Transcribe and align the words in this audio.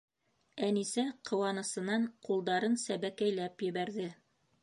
Әнисә 0.67 1.03
ҡыуанысынан 1.29 2.07
ҡулдарын 2.27 2.79
сәбәкәйләп 2.87 3.65
ебәрҙе. 3.69 4.09